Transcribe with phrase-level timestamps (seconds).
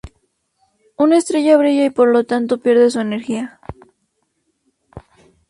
[0.97, 3.59] Una estrella brilla y por lo tanto pierde su energía.